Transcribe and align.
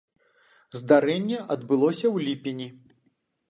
Здарэнне 0.79 1.37
адбылося 1.57 2.05
ў 2.15 2.27
ліпені. 2.29 2.67